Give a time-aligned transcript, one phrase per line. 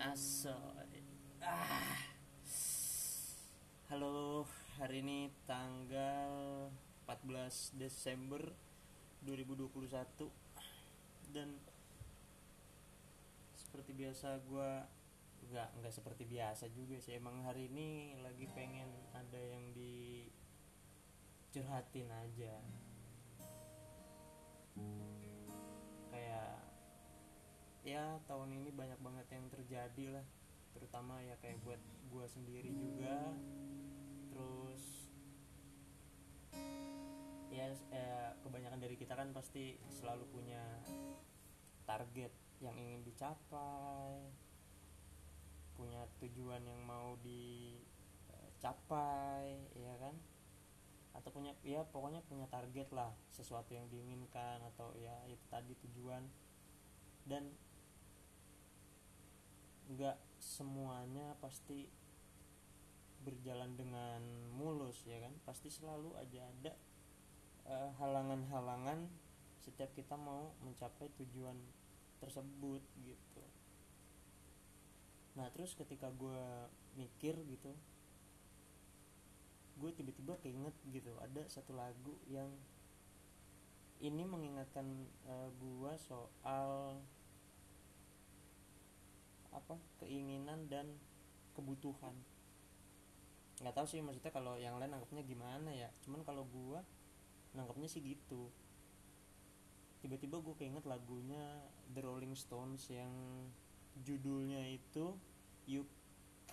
[0.00, 1.04] Asoy.
[1.44, 1.92] Ah.
[3.92, 4.48] Halo,
[4.80, 6.32] hari ini tanggal
[7.04, 8.40] 14 Desember
[9.28, 9.92] 2021
[11.36, 11.52] dan
[13.52, 14.88] seperti biasa gua
[15.52, 20.24] nggak nggak seperti biasa juga sih emang hari ini lagi pengen ada yang di
[21.52, 22.56] curhatin aja
[27.80, 30.26] ya tahun ini banyak banget yang terjadi lah.
[30.76, 31.80] Terutama ya kayak buat
[32.12, 33.32] gua sendiri juga.
[34.30, 35.10] Terus
[37.50, 40.62] ya eh, kebanyakan dari kita kan pasti selalu punya
[41.82, 42.30] target
[42.62, 44.30] yang ingin dicapai
[45.80, 47.16] punya tujuan yang mau
[48.60, 48.68] dicapai
[49.72, 50.12] ya kan?
[51.16, 56.28] Atau punya ya pokoknya punya target lah sesuatu yang diinginkan atau ya itu tadi tujuan.
[57.24, 57.48] Dan
[59.90, 61.90] nggak semuanya pasti
[63.26, 64.22] berjalan dengan
[64.54, 65.34] mulus ya kan?
[65.44, 66.72] Pasti selalu aja ada
[67.68, 69.10] uh, halangan-halangan
[69.60, 71.58] setiap kita mau mencapai tujuan
[72.22, 73.44] tersebut gitu.
[75.36, 76.42] Nah terus ketika gue
[76.96, 77.72] mikir gitu
[79.80, 82.52] gue tiba-tiba keinget gitu ada satu lagu yang
[84.00, 84.84] ini mengingatkan
[85.24, 87.00] uh, gue soal
[89.50, 90.86] apa keinginan dan
[91.54, 92.14] kebutuhan.
[93.60, 95.92] Nggak tahu sih maksudnya kalau yang lain anggapnya gimana ya.
[96.06, 96.80] Cuman kalau gue
[97.52, 98.48] nangkapnya sih gitu.
[100.00, 103.12] Tiba-tiba gue keinget lagunya The Rolling Stones yang
[104.00, 105.12] judulnya itu
[105.68, 105.84] You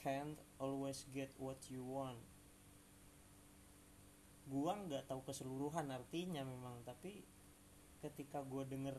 [0.00, 2.22] Can't Always Get What You Want.
[4.48, 7.24] Gue nggak tahu keseluruhan artinya memang tapi
[8.00, 8.96] ketika gue denger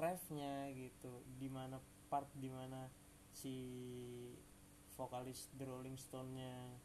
[0.00, 1.76] refnya gitu di mana
[2.08, 2.88] part di mana
[3.30, 3.54] si
[4.96, 6.80] vokalis The Rolling Stone-nya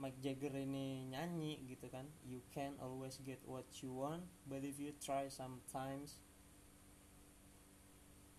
[0.00, 2.08] Mike Jagger ini nyanyi gitu kan.
[2.24, 6.24] You can always get what you want but if you try sometimes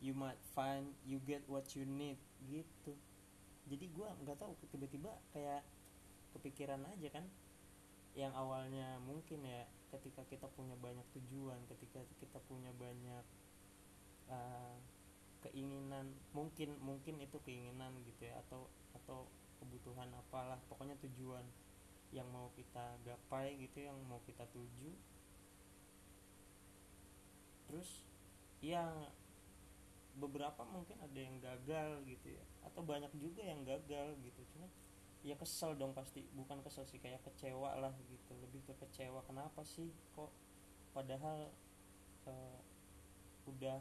[0.02, 2.18] you might find you get what you need
[2.50, 2.98] gitu.
[3.70, 5.62] Jadi gue nggak tahu tiba-tiba kayak
[6.34, 7.26] kepikiran aja kan
[8.16, 13.24] yang awalnya mungkin ya ketika kita punya banyak tujuan ketika kita punya banyak
[14.28, 14.76] uh,
[15.48, 19.26] keinginan mungkin mungkin itu keinginan gitu ya atau atau
[19.64, 21.44] kebutuhan apalah pokoknya tujuan
[22.12, 24.92] yang mau kita gapai gitu yang mau kita tuju.
[27.72, 28.04] Terus
[28.60, 29.08] yang
[30.20, 34.68] beberapa mungkin ada yang gagal gitu ya atau banyak juga yang gagal gitu cuma
[35.22, 36.26] ya kesel dong pasti.
[36.34, 38.34] Bukan kesel sih kayak kecewa lah gitu.
[38.42, 40.34] Lebih ke kecewa kenapa sih kok
[40.92, 41.48] padahal
[42.28, 42.60] uh,
[43.48, 43.80] udah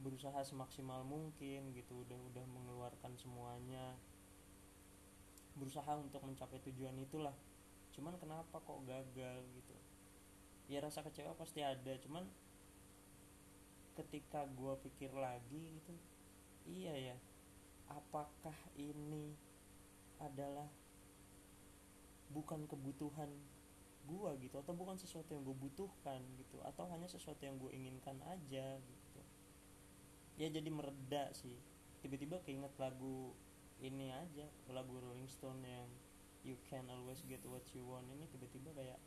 [0.00, 3.92] berusaha semaksimal mungkin gitu udah udah mengeluarkan semuanya
[5.60, 7.34] berusaha untuk mencapai tujuan itulah.
[7.92, 9.44] Cuman kenapa kok gagal?
[9.56, 9.74] Gitu.
[10.70, 11.92] Ya rasa kecewa pasti ada.
[12.00, 12.24] Cuman
[14.00, 15.94] ketika gue pikir lagi gitu
[16.64, 17.16] iya ya
[17.90, 19.34] apakah ini
[20.20, 20.68] adalah
[22.30, 23.28] bukan kebutuhan
[24.06, 28.16] gue gitu atau bukan sesuatu yang gue butuhkan gitu atau hanya sesuatu yang gue inginkan
[28.26, 29.20] aja gitu.
[30.40, 31.58] Ya jadi mereda sih.
[32.00, 33.36] Tiba-tiba keinget lagu
[33.80, 35.88] ini aja lagu Rolling Stone yang
[36.44, 39.00] You Can Always Get What You Want ini tiba-tiba kayak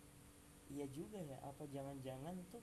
[0.70, 2.62] iya juga ya apa jangan-jangan tuh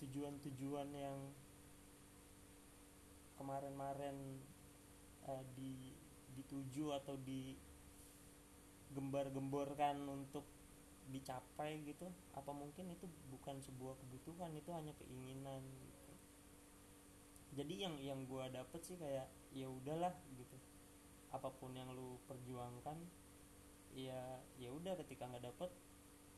[0.00, 1.18] tujuan-tujuan yang
[3.36, 4.40] kemarin-marin
[5.28, 5.92] uh, di
[6.38, 7.58] dituju atau di
[8.90, 10.42] gembar-gemborkan untuk
[11.10, 12.06] dicapai gitu
[12.38, 16.12] apa mungkin itu bukan sebuah kebutuhan itu hanya keinginan gitu.
[17.58, 20.56] Jadi yang yang gue dapet sih kayak ya udahlah gitu.
[21.34, 22.98] Apa pun yang lu perjuangkan
[23.90, 25.70] ya ya udah ketika nggak dapet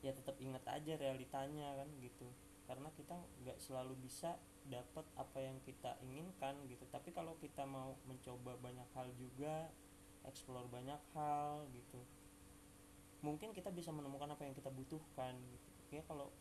[0.01, 2.33] ya tetap inget aja realitanya kan gitu
[2.73, 6.89] karena kita nggak selalu bisa dapat apa yang kita inginkan gitu.
[6.89, 9.69] Tapi kalau kita mau mencoba banyak hal juga
[10.25, 12.01] explore banyak hal gitu
[13.23, 15.69] mungkin kita bisa menemukan apa yang kita butuhkan gitu.
[15.95, 16.33] Ya kalau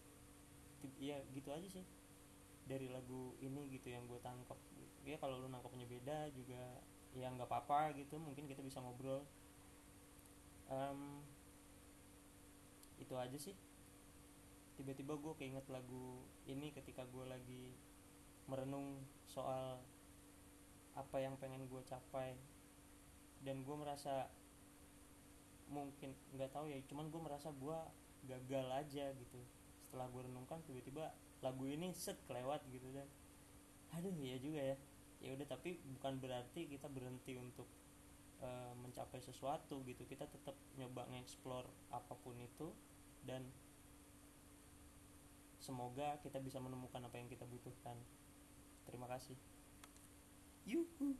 [1.04, 1.84] ya gitu aja sih
[2.66, 4.56] dari lagu ini gitu yang gue tangkap
[5.04, 6.80] ya kalau lu nangkapnya beda juga
[7.12, 9.28] ya nggak apa-apa gitu mungkin kita bisa ngobrol.
[10.72, 11.20] Um,
[12.96, 13.52] itu aja sih
[14.82, 17.78] tiba-tiba gue keinget lagu ini ketika gue lagi
[18.50, 19.78] merenung soal
[20.98, 22.34] apa yang pengen gue capai.
[23.46, 24.26] Dan gue merasa
[25.70, 27.78] mungkin nggak tahu ya cuman gue merasa gue
[28.26, 29.40] gagal aja gitu.
[29.86, 31.14] Setelah gue renungkan tiba-tiba
[31.46, 33.06] lagu ini set kelewat gitu dan
[33.94, 34.78] aduh iya juga ya.
[35.22, 37.70] Ya udah tapi bukan berarti kita berhenti untuk
[38.42, 38.50] e,
[38.82, 40.10] mencapai sesuatu gitu.
[40.10, 42.74] Kita tetap nyoba ngeksplor apa pun itu
[43.22, 43.46] dan
[45.72, 47.96] semoga kita bisa menemukan apa yang kita butuhkan.
[48.84, 49.40] Terima kasih.
[50.68, 51.16] Yuhu.